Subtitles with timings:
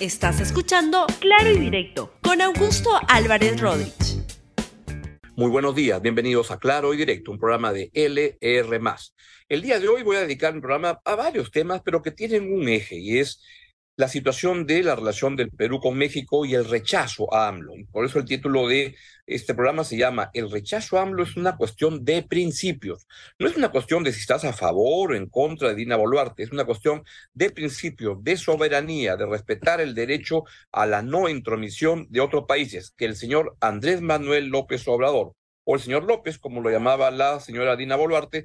[0.00, 4.22] Estás escuchando Claro y Directo con Augusto Álvarez Rodríguez.
[5.34, 8.80] Muy buenos días, bienvenidos a Claro y Directo, un programa de LR.
[9.48, 12.52] El día de hoy voy a dedicar un programa a varios temas, pero que tienen
[12.52, 13.42] un eje y es
[13.98, 17.72] la situación de la relación del Perú con México y el rechazo a AMLO.
[17.90, 18.94] Por eso el título de
[19.26, 23.08] este programa se llama El rechazo a AMLO es una cuestión de principios.
[23.40, 26.44] No es una cuestión de si estás a favor o en contra de Dina Boluarte,
[26.44, 27.02] es una cuestión
[27.34, 32.92] de principios, de soberanía, de respetar el derecho a la no intromisión de otros países,
[32.96, 35.32] que el señor Andrés Manuel López Obrador,
[35.64, 38.44] o el señor López, como lo llamaba la señora Dina Boluarte,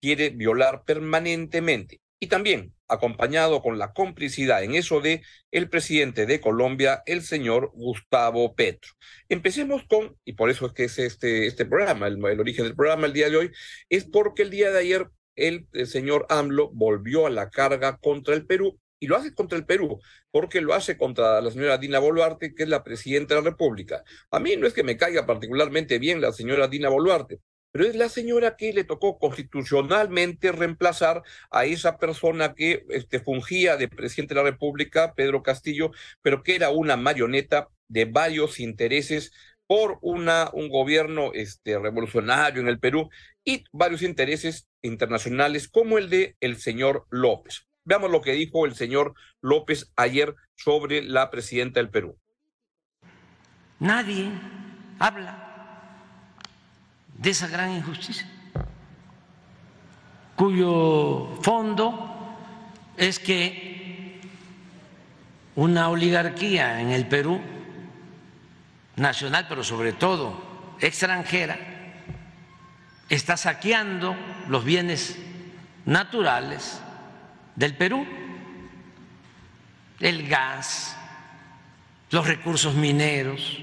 [0.00, 2.02] quiere violar permanentemente.
[2.22, 7.72] Y también acompañado con la complicidad en eso de el presidente de Colombia, el señor
[7.74, 8.92] Gustavo Petro.
[9.28, 13.08] Empecemos con, y por eso es que es este, este programa, el, origen del programa
[13.08, 13.50] el día de hoy,
[13.88, 18.36] es porque el día de ayer el, el señor AMLO volvió a la carga contra
[18.36, 19.98] el Perú y lo hace contra el Perú,
[20.30, 24.04] porque lo hace contra la señora Dina Boluarte, que es la presidenta de la República.
[24.30, 27.40] A mí no es que me caiga particularmente bien la señora Dina Boluarte,
[27.72, 33.76] pero es la señora que le tocó constitucionalmente reemplazar a esa persona que este, fungía
[33.76, 39.32] de presidente de la República, Pedro Castillo, pero que era una marioneta de varios intereses
[39.66, 43.08] por una, un gobierno este, revolucionario en el Perú
[43.42, 47.66] y varios intereses internacionales como el de el señor López.
[47.84, 52.18] Veamos lo que dijo el señor López ayer sobre la presidenta del Perú.
[53.80, 54.30] Nadie
[54.98, 55.41] habla
[57.22, 58.26] de esa gran injusticia,
[60.34, 62.36] cuyo fondo
[62.96, 64.20] es que
[65.54, 67.40] una oligarquía en el Perú,
[68.96, 71.58] nacional, pero sobre todo extranjera,
[73.08, 74.16] está saqueando
[74.48, 75.16] los bienes
[75.84, 76.80] naturales
[77.54, 78.04] del Perú,
[80.00, 80.96] el gas,
[82.10, 83.60] los recursos mineros,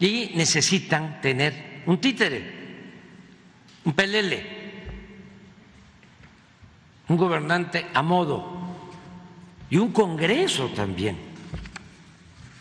[0.00, 2.42] y necesitan tener un títere,
[3.84, 4.60] un pelele,
[7.08, 8.60] un gobernante a modo
[9.68, 11.18] y un Congreso también,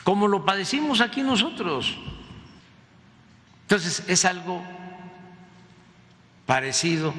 [0.03, 1.97] como lo padecimos aquí nosotros.
[3.61, 4.61] Entonces es algo
[6.45, 7.13] parecido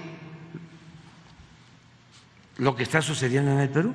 [2.59, 3.95] lo que está sucediendo en el Perú.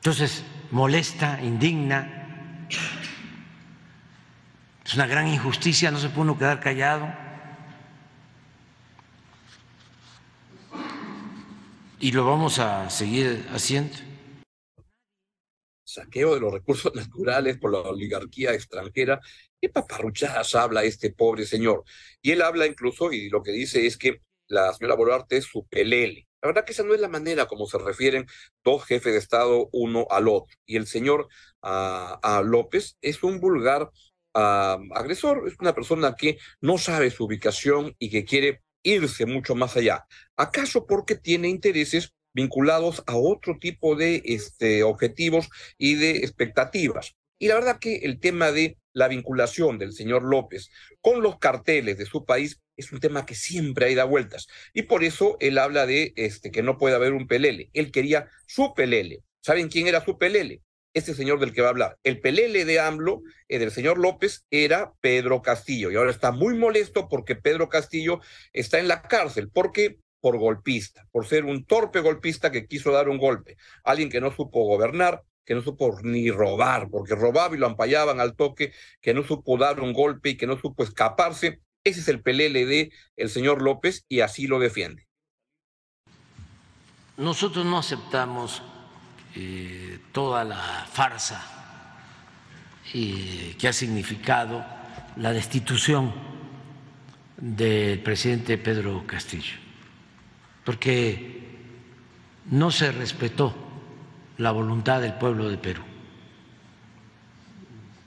[0.00, 2.20] Entonces molesta, indigna
[4.90, 7.14] es una gran injusticia, no se puede uno quedar callado.
[12.00, 13.96] Y lo vamos a seguir haciendo.
[15.84, 19.20] Saqueo de los recursos naturales por la oligarquía extranjera.
[19.60, 21.84] ¿Qué paparruchadas habla este pobre señor?
[22.20, 25.68] Y él habla incluso, y lo que dice es que la señora Boluarte es su
[25.68, 26.26] pelele.
[26.42, 28.26] La verdad que esa no es la manera como se refieren
[28.64, 30.56] dos jefes de Estado uno al otro.
[30.66, 31.28] Y el señor
[31.62, 33.92] a, ah, a López es un vulgar
[34.34, 39.76] agresor, es una persona que no sabe su ubicación y que quiere irse mucho más
[39.76, 40.06] allá.
[40.36, 45.48] ¿Acaso porque tiene intereses vinculados a otro tipo de este, objetivos
[45.78, 47.16] y de expectativas?
[47.38, 50.70] Y la verdad que el tema de la vinculación del señor López
[51.00, 54.46] con los carteles de su país es un tema que siempre hay da vueltas.
[54.74, 57.70] Y por eso él habla de este, que no puede haber un pelele.
[57.72, 59.22] Él quería su pelele.
[59.40, 60.62] ¿Saben quién era su pelele?
[60.94, 61.98] Este señor del que va a hablar.
[62.02, 65.90] El pelele de AMLO, eh, del señor López, era Pedro Castillo.
[65.90, 68.20] Y ahora está muy molesto porque Pedro Castillo
[68.52, 69.50] está en la cárcel.
[69.50, 69.98] ¿Por qué?
[70.20, 73.56] Por golpista, por ser un torpe golpista que quiso dar un golpe.
[73.84, 78.20] Alguien que no supo gobernar, que no supo ni robar, porque robaba y lo ampallaban
[78.20, 81.60] al toque, que no supo dar un golpe y que no supo escaparse.
[81.84, 85.06] Ese es el pelele de el señor López y así lo defiende.
[87.16, 88.62] Nosotros no aceptamos
[89.34, 91.40] eh, toda la farsa
[92.92, 94.64] que ha significado
[95.16, 96.12] la destitución
[97.36, 99.54] del presidente Pedro Castillo,
[100.64, 101.56] porque
[102.50, 103.54] no se respetó
[104.38, 105.82] la voluntad del pueblo de Perú,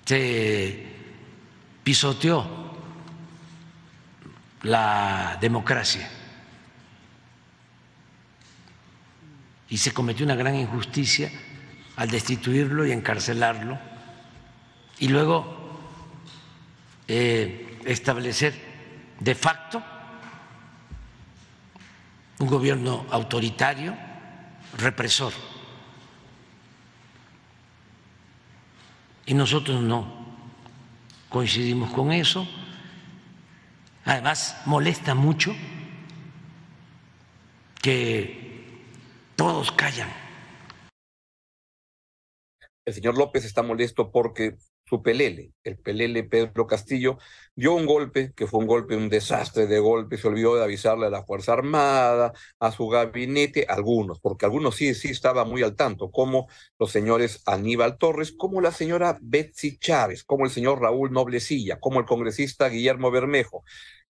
[0.04, 0.86] se
[1.84, 2.46] pisoteó
[4.64, 6.10] la democracia
[9.74, 11.32] y se cometió una gran injusticia
[11.96, 13.80] al destituirlo y encarcelarlo
[15.00, 15.82] y luego
[17.08, 18.54] eh, establecer
[19.20, 19.82] de facto
[22.38, 23.98] un gobierno autoritario,
[24.78, 25.34] represor.
[29.26, 30.36] Y nosotros no
[31.30, 32.48] coincidimos con eso.
[34.06, 35.56] Además, molesta mucho
[37.82, 38.43] que
[39.44, 40.10] todos callan
[42.86, 44.56] El señor López está molesto porque
[44.86, 47.18] su pelele, el pelele Pedro Castillo,
[47.54, 51.08] dio un golpe, que fue un golpe, un desastre de golpe, se olvidó de avisarle
[51.08, 55.76] a la Fuerza Armada, a su gabinete, algunos, porque algunos sí, sí estaban muy al
[55.76, 56.48] tanto, como
[56.80, 62.00] los señores Aníbal Torres, como la señora Betsy Chávez, como el señor Raúl Noblecilla, como
[62.00, 63.66] el congresista Guillermo Bermejo.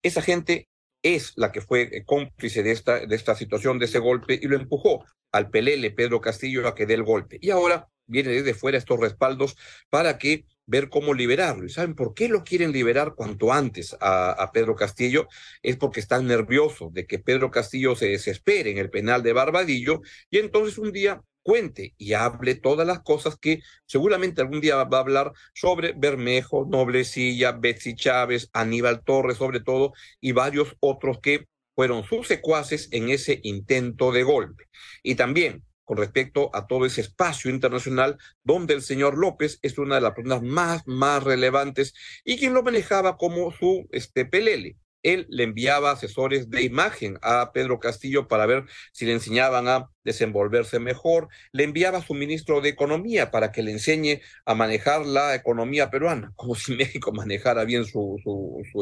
[0.02, 0.68] Esa gente
[1.02, 4.46] es la que fue eh, cómplice de esta, de esta situación, de ese golpe, y
[4.46, 7.38] lo empujó al pelele Pedro Castillo a que dé el golpe.
[7.40, 9.56] Y ahora viene desde fuera estos respaldos
[9.88, 11.64] para que ver cómo liberarlo.
[11.64, 15.28] ¿Y saben por qué lo quieren liberar cuanto antes a, a, Pedro Castillo?
[15.62, 20.00] Es porque están nerviosos de que Pedro Castillo se desespere en el penal de Barbadillo
[20.30, 24.98] y entonces un día cuente y hable todas las cosas que seguramente algún día va
[24.98, 31.46] a hablar sobre Bermejo, Noblecilla, Betsy Chávez, Aníbal Torres sobre todo, y varios otros que
[31.74, 34.64] fueron sus secuaces en ese intento de golpe.
[35.02, 39.96] Y también con respecto a todo ese espacio internacional donde el señor López es una
[39.96, 41.94] de las personas más, más relevantes
[42.24, 47.52] y quien lo manejaba como su este, pelele él le enviaba asesores de imagen a
[47.52, 52.60] Pedro Castillo para ver si le enseñaban a desenvolverse mejor, le enviaba a su ministro
[52.60, 57.64] de Economía para que le enseñe a manejar la economía peruana, como si México manejara
[57.64, 58.20] bien su,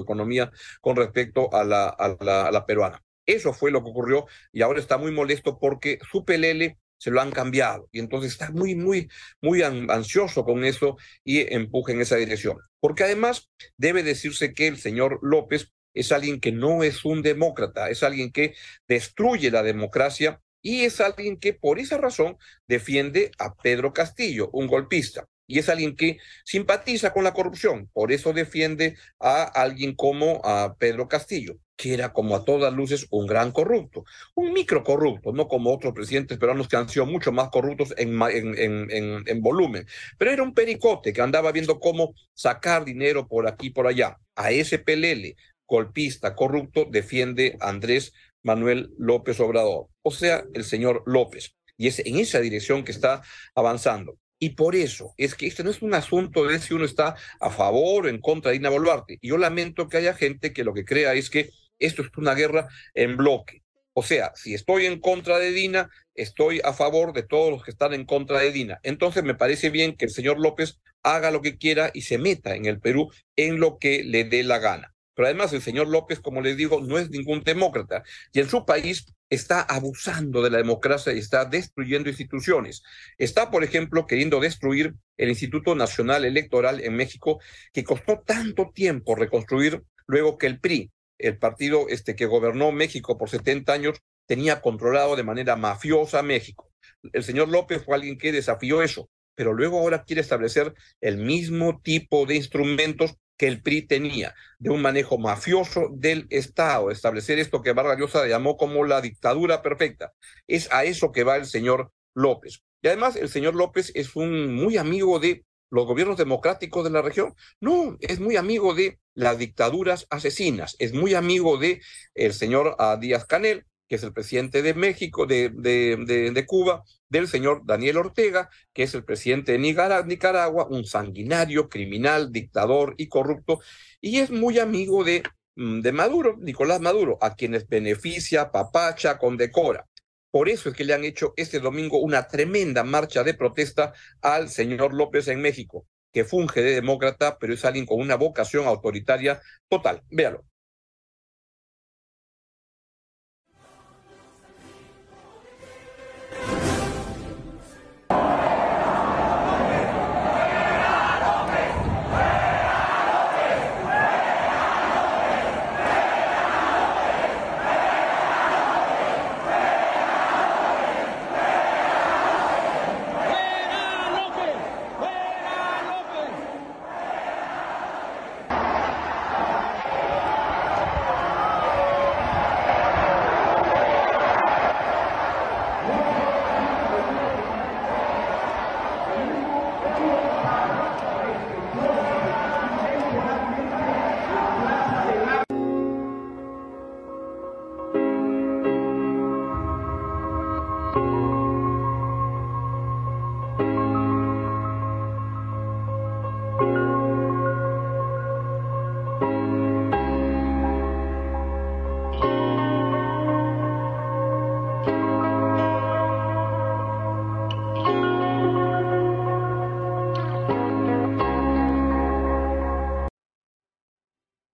[0.00, 0.50] economía
[0.80, 3.02] con respecto a la, a, la, a la peruana.
[3.26, 7.20] Eso fue lo que ocurrió y ahora está muy molesto porque su pelele se lo
[7.20, 9.08] han cambiado y entonces está muy, muy,
[9.40, 12.58] muy ansioso con eso y empuja en esa dirección.
[12.80, 17.90] Porque además debe decirse que el señor López es alguien que no es un demócrata,
[17.90, 18.54] es alguien que
[18.86, 22.36] destruye la democracia y es alguien que por esa razón
[22.66, 25.26] defiende a Pedro Castillo, un golpista.
[25.50, 30.76] Y es alguien que simpatiza con la corrupción, por eso defiende a alguien como a
[30.78, 34.04] Pedro Castillo, que era como a todas luces un gran corrupto,
[34.34, 38.20] un micro corrupto, no como otros presidentes peruanos que han sido mucho más corruptos en,
[38.22, 39.86] en, en, en volumen,
[40.18, 44.18] pero era un pericote que andaba viendo cómo sacar dinero por aquí y por allá.
[44.36, 45.36] A ese pelele
[45.68, 48.12] golpista, corrupto, defiende a Andrés
[48.42, 51.54] Manuel López Obrador, o sea, el señor López.
[51.76, 53.22] Y es en esa dirección que está
[53.54, 54.18] avanzando.
[54.40, 57.50] Y por eso es que este no es un asunto de si uno está a
[57.50, 59.18] favor o en contra de Dina Boluarte.
[59.20, 62.34] Y yo lamento que haya gente que lo que crea es que esto es una
[62.34, 63.62] guerra en bloque.
[63.92, 67.72] O sea, si estoy en contra de Dina, estoy a favor de todos los que
[67.72, 68.78] están en contra de Dina.
[68.84, 72.54] Entonces me parece bien que el señor López haga lo que quiera y se meta
[72.54, 74.94] en el Perú en lo que le dé la gana.
[75.18, 78.64] Pero además el señor López, como les digo, no es ningún demócrata y en su
[78.64, 82.84] país está abusando de la democracia y está destruyendo instituciones.
[83.18, 87.40] Está, por ejemplo, queriendo destruir el Instituto Nacional Electoral en México,
[87.72, 93.18] que costó tanto tiempo reconstruir luego que el PRI, el partido este que gobernó México
[93.18, 96.70] por 70 años, tenía controlado de manera mafiosa México.
[97.12, 101.80] El señor López fue alguien que desafió eso, pero luego ahora quiere establecer el mismo
[101.80, 107.62] tipo de instrumentos que el PRI tenía de un manejo mafioso del Estado, establecer esto
[107.62, 110.12] que Vargas Llosa llamó como la dictadura perfecta.
[110.46, 112.62] Es a eso que va el señor López.
[112.82, 117.02] Y además el señor López es un muy amigo de los gobiernos democráticos de la
[117.02, 117.34] región.
[117.60, 121.80] No, es muy amigo de las dictaduras asesinas, es muy amigo de
[122.14, 126.84] el señor ah, Díaz Canel, que es el presidente de México, de, de, de, Cuba,
[127.08, 133.08] del señor Daniel Ortega, que es el presidente de Nicaragua, un sanguinario, criminal, dictador y
[133.08, 133.60] corrupto,
[134.00, 135.22] y es muy amigo de,
[135.56, 139.86] mm, de Maduro, Nicolás Maduro, a quienes beneficia, papacha, condecora.
[140.30, 144.50] Por eso es que le han hecho este domingo una tremenda marcha de protesta al
[144.50, 149.40] señor López en México, que funge de demócrata, pero es alguien con una vocación autoritaria
[149.68, 150.02] total.
[150.10, 150.44] Véalo.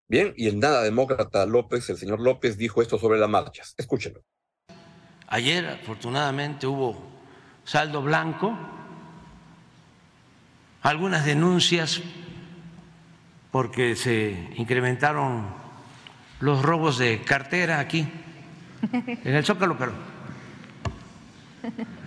[0.09, 3.75] Bien, y el nada demócrata López, el señor López, dijo esto sobre las marchas.
[3.79, 4.23] Escúchenlo.
[5.27, 7.03] Ayer, afortunadamente, hubo
[7.65, 8.57] saldo blanco,
[10.83, 12.03] algunas denuncias
[13.51, 15.47] porque se incrementaron
[16.41, 18.07] los robos de cartera aquí,
[18.93, 19.93] en el Zócalo, pero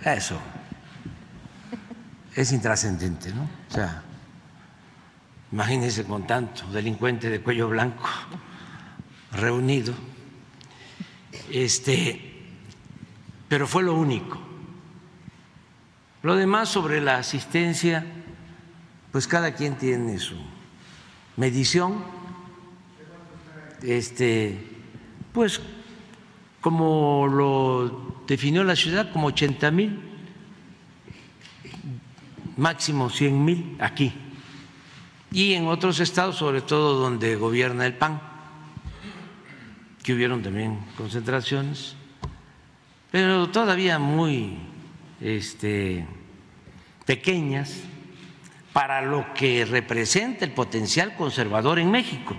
[0.04, 0.38] eso
[2.36, 3.48] es intrascendente, ¿no?
[3.68, 4.02] O sea,
[5.52, 8.08] imagínense con tanto delincuente de cuello blanco
[9.32, 9.94] reunido,
[11.50, 12.44] este,
[13.48, 14.38] pero fue lo único.
[16.22, 18.04] Lo demás sobre la asistencia,
[19.12, 20.36] pues cada quien tiene su
[21.36, 22.04] medición,
[23.82, 24.58] este,
[25.32, 25.60] pues
[26.60, 30.00] como lo definió la ciudad, como 80 mil,
[32.56, 34.12] máximo 100 mil aquí.
[35.30, 38.20] Y en otros estados, sobre todo donde gobierna el PAN,
[40.02, 41.94] que hubieron también concentraciones,
[43.10, 44.58] pero todavía muy
[45.20, 46.06] este,
[47.04, 47.82] pequeñas
[48.72, 52.36] para lo que representa el potencial conservador en México.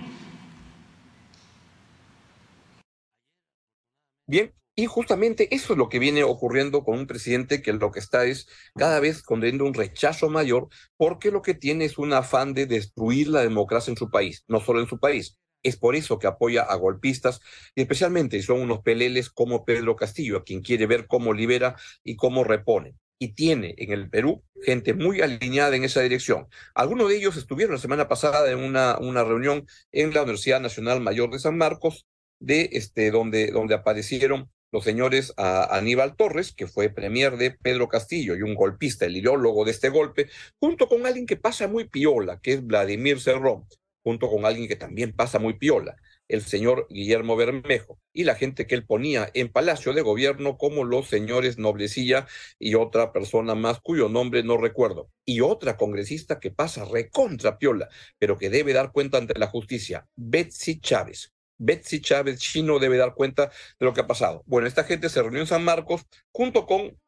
[4.26, 7.98] Bien, y justamente eso es lo que viene ocurriendo con un presidente que lo que
[7.98, 12.54] está es cada vez condenando un rechazo mayor porque lo que tiene es un afán
[12.54, 15.36] de destruir la democracia en su país, no solo en su país.
[15.62, 17.40] Es por eso que apoya a golpistas
[17.74, 22.16] y especialmente son unos peleles como Pedro Castillo, a quien quiere ver cómo libera y
[22.16, 26.48] cómo repone y tiene en el Perú gente muy alineada en esa dirección.
[26.74, 31.02] Algunos de ellos estuvieron la semana pasada en una, una reunión en la Universidad Nacional
[31.02, 32.06] Mayor de San Marcos,
[32.38, 38.36] de este, donde, donde aparecieron los señores Aníbal Torres, que fue premier de Pedro Castillo
[38.36, 42.40] y un golpista, el ideólogo de este golpe, junto con alguien que pasa muy piola,
[42.40, 43.66] que es Vladimir Cerrón,
[44.02, 45.96] junto con alguien que también pasa muy piola,
[46.28, 50.84] el señor Guillermo Bermejo, y la gente que él ponía en Palacio de Gobierno como
[50.84, 56.52] los señores Noblecilla y otra persona más cuyo nombre no recuerdo, y otra congresista que
[56.52, 61.32] pasa recontra piola, pero que debe dar cuenta ante la justicia, Betsy Chávez.
[61.60, 64.42] Betsy Chávez Chino debe dar cuenta de lo que ha pasado.
[64.46, 66.02] Bueno, esta gente se reunió en San Marcos
[66.32, 66.98] junto con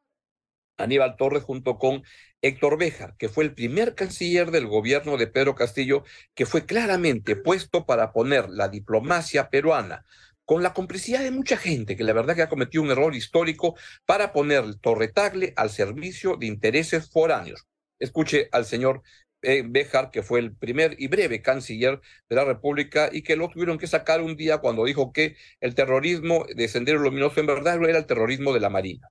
[0.76, 2.02] Aníbal Torres, junto con
[2.42, 6.04] Héctor Beja, que fue el primer canciller del gobierno de Pedro Castillo,
[6.34, 10.04] que fue claramente puesto para poner la diplomacia peruana
[10.44, 13.76] con la complicidad de mucha gente que la verdad que ha cometido un error histórico
[14.04, 17.66] para poner el torretagle al servicio de intereses foráneos.
[17.98, 19.02] Escuche al señor
[19.42, 23.48] eh, Bejar, que fue el primer y breve canciller de la República y que lo
[23.48, 27.82] tuvieron que sacar un día cuando dijo que el terrorismo de Sendero Luminoso en verdad
[27.82, 29.08] era el terrorismo de la Marina.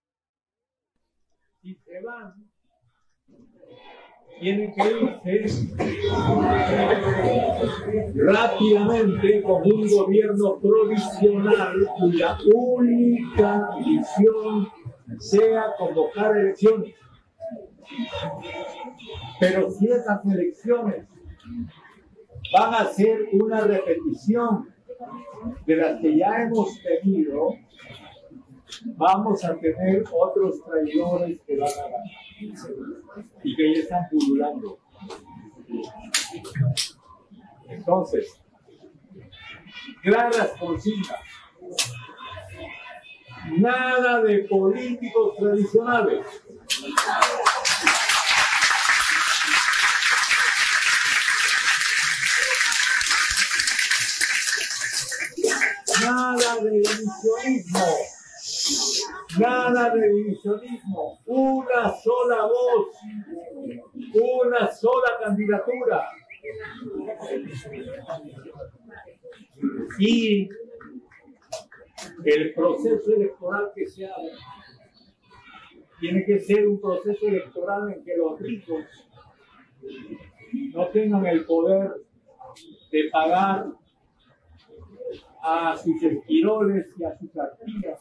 [1.61, 2.51] Y se van,
[4.41, 5.67] tienen que irse
[8.15, 14.67] rápidamente con un gobierno provisional cuya única visión
[15.19, 16.95] sea convocar elecciones
[19.39, 21.07] pero si esas elecciones
[22.53, 24.69] van a ser una repetición
[25.65, 27.55] de las que ya hemos tenido,
[28.95, 32.01] vamos a tener otros traidores que van a ganar
[33.43, 34.79] y que ya están pululando.
[37.69, 38.41] Entonces,
[40.03, 41.19] claras consignas.
[43.57, 46.25] Nada de políticos tradicionales.
[56.60, 57.79] De divisionismo.
[59.39, 61.20] Nada de divisionismo.
[61.25, 62.88] Una sola voz.
[64.13, 66.08] Una sola candidatura.
[70.00, 70.50] Y
[72.25, 74.31] el proceso electoral que se haga
[76.00, 78.84] tiene que ser un proceso electoral en que los ricos
[80.74, 81.91] no tengan el poder
[82.91, 83.67] de pagar
[85.41, 88.00] a sus esquiroles y a sus arpías.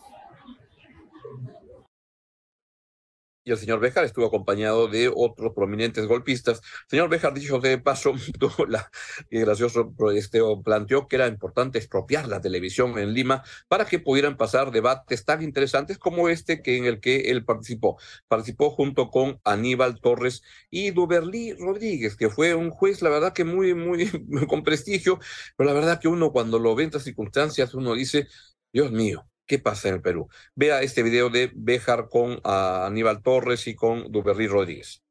[3.43, 6.61] Y el señor Bejar estuvo acompañado de otros prominentes golpistas.
[6.89, 8.13] Señor Bejar, dicho de paso,
[8.69, 8.91] la,
[9.31, 14.37] y gracioso, este, planteó que era importante expropiar la televisión en Lima para que pudieran
[14.37, 17.99] pasar debates tan interesantes como este que en el que él participó.
[18.29, 23.45] Participó junto con Aníbal Torres y Duberlí Rodríguez, que fue un juez, la verdad que
[23.45, 24.07] muy, muy,
[24.49, 25.19] con prestigio,
[25.57, 28.29] pero la verdad que uno cuando lo ve en estas circunstancias, uno dice,
[28.73, 30.29] Dios mío, qué pasa en el Perú.
[30.55, 35.03] Vea este video de Béjar con uh, Aníbal Torres y con Duberry Rodríguez.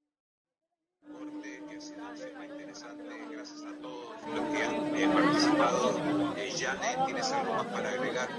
[6.37, 8.29] Eh, eh, ¿tienes algo más para agregar?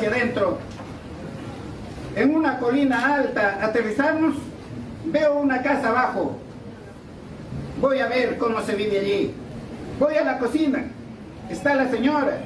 [0.00, 0.58] Hacia adentro,
[2.16, 4.34] en una colina alta, aterrizamos,
[5.04, 6.38] veo una casa abajo.
[7.80, 9.34] Voy a ver cómo se vive allí.
[9.98, 10.84] Voy a la cocina,
[11.50, 12.38] está la señora,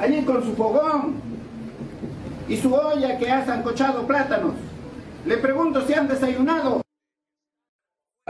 [0.00, 1.20] allí con su fogón
[2.48, 4.54] y su olla que ha zancochado plátanos.
[5.26, 6.80] Le pregunto si han desayunado.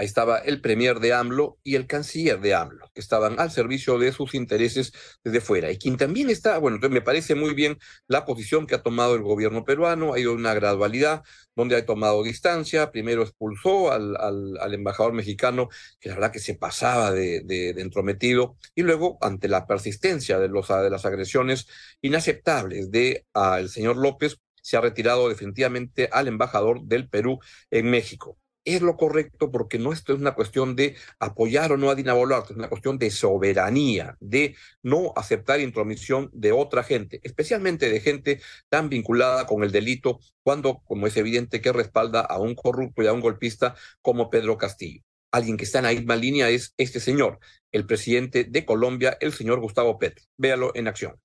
[0.00, 3.98] Ahí estaba el premier de AMLO y el canciller de AMLO, que estaban al servicio
[3.98, 5.70] de sus intereses desde fuera.
[5.70, 7.76] Y quien también está, bueno, me parece muy bien
[8.08, 11.22] la posición que ha tomado el gobierno peruano, ha ido una gradualidad
[11.54, 15.68] donde ha tomado distancia, primero expulsó al, al, embajador mexicano,
[16.00, 20.48] que la verdad que se pasaba de, de, entrometido, y luego, ante la persistencia de,
[20.48, 21.66] los, de las agresiones
[22.00, 23.22] inaceptables del
[23.58, 27.38] el señor López, se ha retirado definitivamente al embajador del Perú
[27.70, 31.90] en México es lo correcto porque no esto es una cuestión de apoyar o no
[31.90, 37.20] a Dina Boluarte, es una cuestión de soberanía, de no aceptar intromisión de otra gente,
[37.22, 42.38] especialmente de gente tan vinculada con el delito, cuando, como es evidente, que respalda a
[42.38, 45.02] un corrupto y a un golpista como Pedro Castillo.
[45.32, 47.38] Alguien que está en la misma línea es este señor,
[47.72, 50.24] el presidente de Colombia, el señor Gustavo Petro.
[50.36, 51.20] Véalo en acción.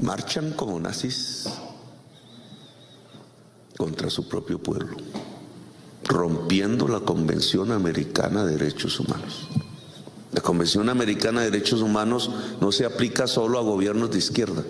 [0.00, 1.48] Marchan como nazis
[3.76, 4.96] contra su propio pueblo
[6.08, 9.48] rompiendo la Convención Americana de Derechos Humanos.
[10.32, 12.30] La Convención Americana de Derechos Humanos
[12.60, 14.64] no se aplica solo a gobiernos de izquierda.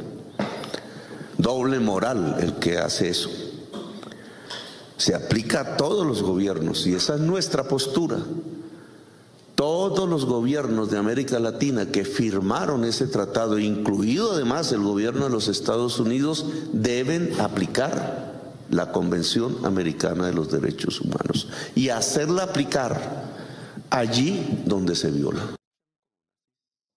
[1.36, 3.30] Doble moral el que hace eso.
[4.96, 8.18] Se aplica a todos los gobiernos y esa es nuestra postura.
[9.54, 15.30] Todos los gobiernos de América Latina que firmaron ese tratado, incluido además el gobierno de
[15.30, 18.27] los Estados Unidos, deben aplicar
[18.70, 23.24] la Convención Americana de los Derechos Humanos y hacerla aplicar
[23.90, 25.57] allí donde se viola.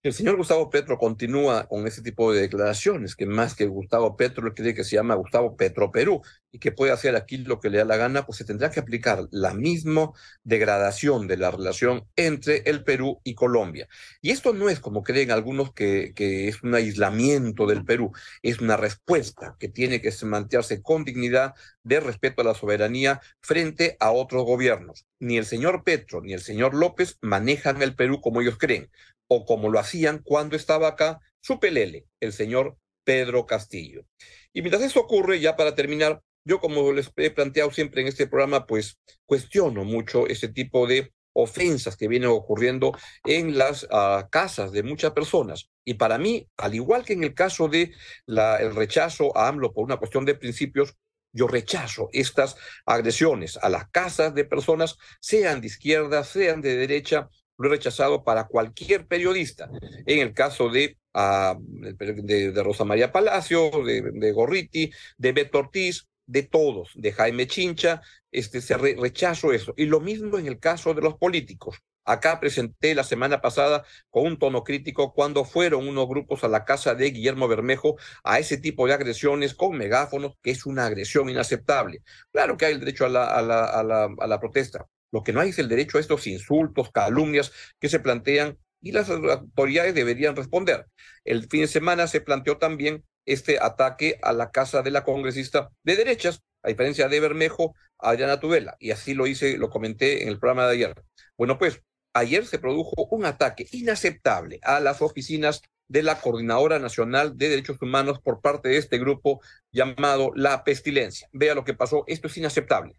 [0.03, 4.47] El señor Gustavo Petro continúa con ese tipo de declaraciones, que más que Gustavo Petro,
[4.47, 7.69] él cree que se llama Gustavo Petro Perú y que puede hacer aquí lo que
[7.69, 10.11] le da la gana, pues se tendrá que aplicar la misma
[10.43, 13.87] degradación de la relación entre el Perú y Colombia.
[14.23, 18.11] Y esto no es como creen algunos que, que es un aislamiento del Perú,
[18.41, 23.97] es una respuesta que tiene que mantenerse con dignidad de respeto a la soberanía frente
[23.99, 25.05] a otros gobiernos.
[25.19, 28.89] Ni el señor Petro ni el señor López manejan el Perú como ellos creen
[29.33, 34.03] o como lo hacían cuando estaba acá su pelele, el señor Pedro Castillo.
[34.51, 38.27] Y mientras eso ocurre, ya para terminar, yo como les he planteado siempre en este
[38.27, 42.91] programa, pues cuestiono mucho ese tipo de ofensas que vienen ocurriendo
[43.23, 45.69] en las ah, casas de muchas personas.
[45.85, 47.93] Y para mí, al igual que en el caso de
[48.25, 50.97] la, el rechazo a AMLO por una cuestión de principios,
[51.31, 57.29] yo rechazo estas agresiones a las casas de personas, sean de izquierda, sean de derecha,
[57.69, 59.69] rechazado para cualquier periodista.
[60.05, 66.91] En el caso de, uh, Rosa María Palacio, de, Gorriti, de Beto Ortiz, de todos,
[66.95, 69.73] de Jaime Chincha, este, se re, rechazo eso.
[69.75, 71.77] Y lo mismo en el caso de los políticos.
[72.03, 76.65] Acá presenté la semana pasada con un tono crítico cuando fueron unos grupos a la
[76.65, 81.29] casa de Guillermo Bermejo a ese tipo de agresiones con megáfonos, que es una agresión
[81.29, 82.01] inaceptable.
[82.31, 85.59] Claro que hay el derecho a la, a la protesta, lo que no hay es
[85.59, 90.87] el derecho a estos insultos, calumnias que se plantean y las autoridades deberían responder.
[91.23, 95.69] El fin de semana se planteó también este ataque a la casa de la congresista
[95.83, 100.29] de derechas, a diferencia de Bermejo, Adriana Tubela, y así lo hice, lo comenté en
[100.29, 101.03] el programa de ayer.
[101.37, 101.81] Bueno, pues
[102.13, 107.81] ayer se produjo un ataque inaceptable a las oficinas de la Coordinadora Nacional de Derechos
[107.81, 111.27] Humanos por parte de este grupo llamado La Pestilencia.
[111.33, 112.95] Vea lo que pasó, esto es inaceptable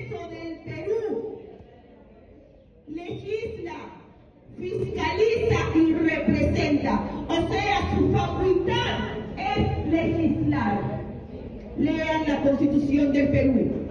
[0.00, 1.38] del Perú
[2.88, 3.74] legisla,
[4.58, 7.04] fiscaliza y representa.
[7.28, 8.98] O sea, su facultad
[9.36, 10.80] es legislar.
[11.76, 13.82] Lean la Constitución del Perú.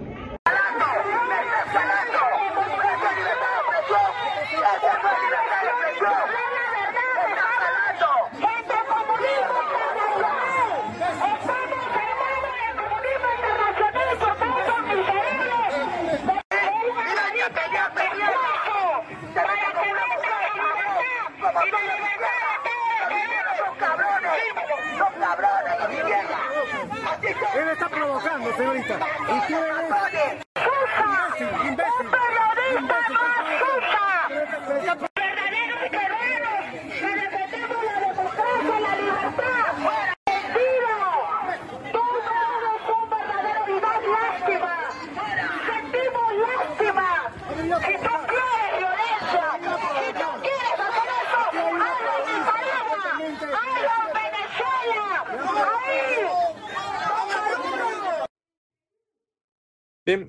[27.32, 28.98] Él está provocando, señorita.
[30.54, 31.08] ¡Susa!
[31.40, 34.06] ¡Un periodista más Susa!
[34.28, 36.60] ¡Verdaderos guerreros!
[36.98, 39.66] ¡Que defendemos la democracia, la libertad!
[40.26, 40.96] ¡Mentira!
[41.92, 42.24] ¡Todos
[42.86, 44.72] son verdaderos y dan lástima!
[45.66, 47.08] ¡Sentimos lástima!
[47.48, 49.46] ¡Si tú quieres violencia!
[49.62, 51.40] ¡Si tú quieres hacer eso!
[51.48, 53.02] ¡Hazlo en Nicaragua!
[53.58, 55.08] ¡Hazlo en Venezuela!
[55.82, 56.20] ¡Ahí!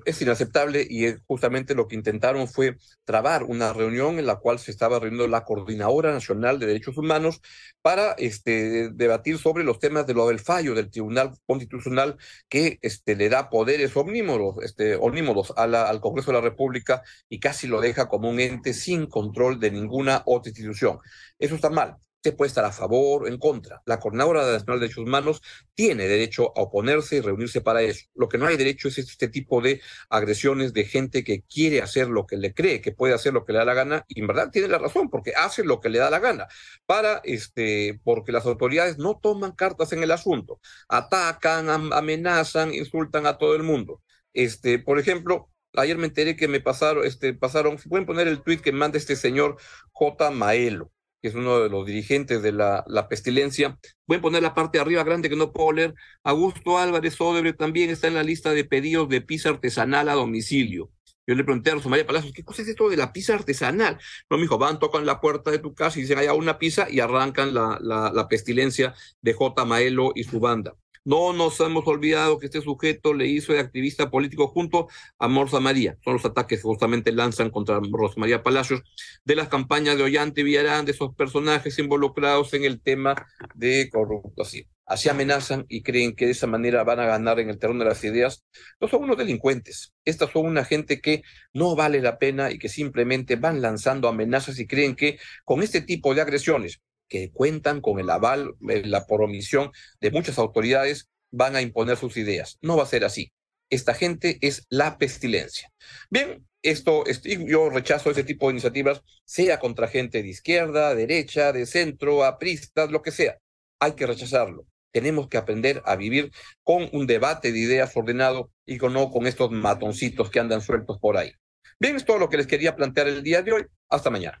[0.04, 4.70] Es inaceptable y justamente lo que intentaron fue trabar una reunión en la cual se
[4.70, 7.40] estaba reuniendo la Coordinadora Nacional de Derechos Humanos
[7.82, 12.16] para este, debatir sobre los temas de lo del fallo del Tribunal Constitucional
[12.48, 17.02] que este, le da poderes omnímodos, este, omnímodos a la, al Congreso de la República
[17.28, 20.98] y casi lo deja como un ente sin control de ninguna otra institución.
[21.38, 21.96] Eso está mal.
[22.24, 23.82] Se puede estar a favor o en contra.
[23.84, 25.42] La Coordinadora Nacional de Derechos Humanos
[25.74, 28.06] tiene derecho a oponerse y reunirse para eso.
[28.14, 32.08] Lo que no hay derecho es este tipo de agresiones de gente que quiere hacer
[32.08, 34.26] lo que le cree, que puede hacer lo que le da la gana, y en
[34.26, 36.46] verdad tiene la razón, porque hace lo que le da la gana,
[36.86, 43.26] para este, porque las autoridades no toman cartas en el asunto, atacan, am amenazan, insultan
[43.26, 44.00] a todo el mundo.
[44.32, 48.60] Este, por ejemplo, ayer me enteré que me pasaron, este, pasaron, pueden poner el tweet
[48.62, 49.58] que manda este señor
[49.92, 50.30] J.
[50.30, 50.93] Maelo
[51.24, 53.78] que es uno de los dirigentes de la, la pestilencia.
[54.06, 55.94] Voy a poner la parte de arriba grande que no puedo leer.
[56.22, 60.90] Augusto Álvarez Odebre también está en la lista de pedidos de pizza artesanal a domicilio.
[61.26, 63.98] Yo le pregunté a Rosa Palacios, ¿qué cosa es esto de la pizza artesanal?
[64.28, 66.90] No, me dijo, van, tocan la puerta de tu casa y dicen, hay una pizza
[66.90, 69.64] y arrancan la, la, la pestilencia de J.
[69.64, 70.74] Maelo y su banda.
[71.04, 74.88] No nos hemos olvidado que este sujeto le hizo de activista político junto
[75.18, 75.98] a Morsa María.
[76.02, 78.82] Son los ataques que justamente lanzan contra Rosa María Palacios
[79.22, 83.14] de las campañas de Ollante y Villarán, de esos personajes involucrados en el tema
[83.54, 84.64] de corrupción.
[84.86, 87.90] Así amenazan y creen que de esa manera van a ganar en el terreno de
[87.90, 88.44] las ideas.
[88.80, 89.94] No son unos delincuentes.
[90.04, 94.58] Estas son una gente que no vale la pena y que simplemente van lanzando amenazas
[94.58, 99.22] y creen que con este tipo de agresiones, que cuentan con el aval, la por
[99.22, 102.58] omisión de muchas autoridades, van a imponer sus ideas.
[102.62, 103.32] No va a ser así.
[103.70, 105.70] Esta gente es la pestilencia.
[106.10, 107.04] Bien, esto,
[107.46, 112.90] yo rechazo ese tipo de iniciativas, sea contra gente de izquierda, derecha, de centro, apristas,
[112.90, 113.38] lo que sea.
[113.80, 114.66] Hay que rechazarlo.
[114.92, 116.30] Tenemos que aprender a vivir
[116.62, 120.98] con un debate de ideas ordenado y con, no con estos matoncitos que andan sueltos
[121.00, 121.32] por ahí.
[121.80, 123.66] Bien, es todo lo que les quería plantear el día de hoy.
[123.88, 124.40] Hasta mañana.